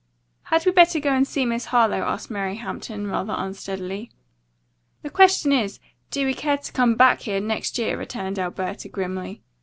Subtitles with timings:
[0.45, 4.09] "Had we better go and see Miss Harlowe?" asked Mary Hampton, rather unsteadily.
[5.03, 9.43] "The question is, do we care to come back here next year?" returned Alberta grimly.